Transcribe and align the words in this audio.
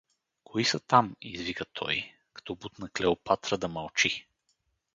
—Кои 0.43 0.65
са 0.65 0.79
там?— 0.79 1.15
извика 1.21 1.65
той, 1.65 2.13
като 2.33 2.55
бутна 2.55 2.89
Клеопатра 2.89 3.57
да 3.57 3.67
мълчи. 3.67 4.27